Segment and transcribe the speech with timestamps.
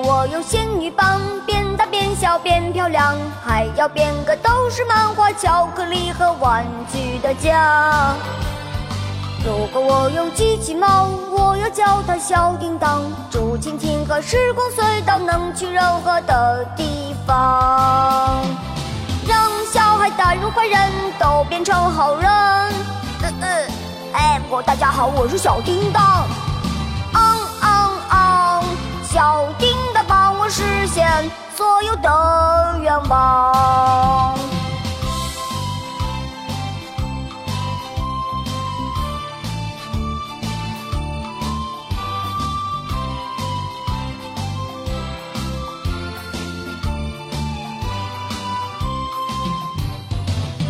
[0.00, 8.14] 我有仙女棒，变大变小变漂亮，还要变个都是漫画、巧克力和玩具的家。
[9.44, 18.40] 如果我有机器猫，我要叫它小叮当，竹蜻蜓和时光隧道能去任何的地方，
[19.26, 22.30] 让小孩、大人、坏人都变成好人。
[23.22, 23.66] 嗯嗯，
[24.12, 26.24] 哎，不，大家好，我是小叮当。
[31.78, 34.34] 所有的愿望。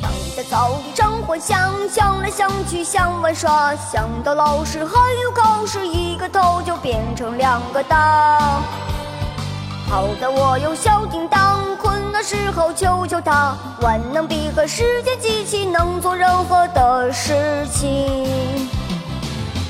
[0.00, 8.62] 等在草地上幻想，想来想去想玩耍，想到老师还有考试，一个头就变成两个大。
[9.94, 18.68] 好在我有小叮当，困难时候求求它，万能笔和时间机器能做任何的事情，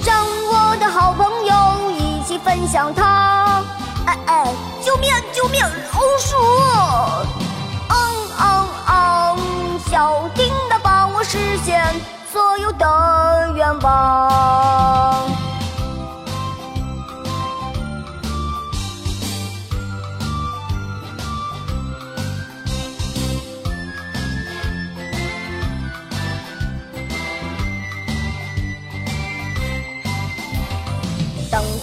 [0.03, 3.63] 让我的好朋友一起分享它。
[4.07, 6.37] 哎哎，救命救命，老鼠！
[7.89, 7.99] 昂
[8.39, 9.39] 昂昂，
[9.91, 11.85] 小叮当帮我实现
[12.33, 15.44] 所有的愿望。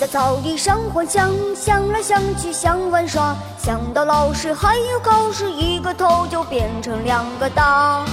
[0.02, 8.04] 在草地上幻想，想来想去想玩耍，想到老师还有考试，一个头就变成两个大。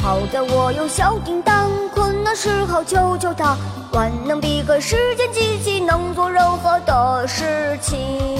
[0.00, 3.56] 好在我有小叮当，困难时候求求它，
[3.90, 8.38] 万能笔和时间机器能做任何的事情，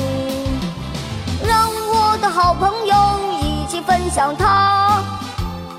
[1.44, 2.94] 让我的好朋友
[3.32, 5.02] 一起分享它。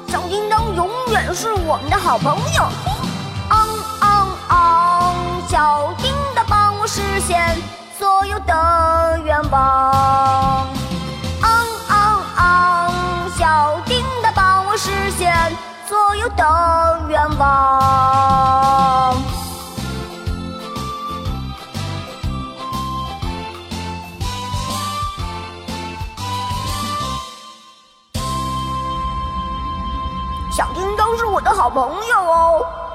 [0.09, 2.96] 小叮当永远是我们的好朋友。
[7.27, 7.61] 现
[7.99, 10.65] 所有的愿望。
[11.41, 15.35] 昂昂昂，小叮当帮我实现
[15.85, 19.13] 所有的愿望。
[30.53, 32.86] 小叮当是我的好朋友哦。